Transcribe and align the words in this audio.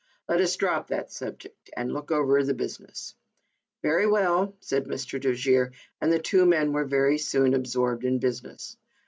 Let 0.27 0.41
us 0.41 0.55
drop 0.55 0.87
that 0.87 1.11
subject 1.11 1.69
and 1.77 1.93
look 1.93 2.09
over 2.09 2.43
the 2.43 2.55
business."" 2.55 3.13
Very 3.83 4.07
well," 4.07 4.55
said 4.59 4.85
Mr. 4.85 5.21
Dojere, 5.21 5.73
and 6.01 6.11
the 6.11 6.17
two 6.17 6.47
men 6.47 6.73
were 6.73 7.17
soon 7.19 7.53
absorbed 7.53 8.03
in 8.03 8.17
business. 8.17 8.77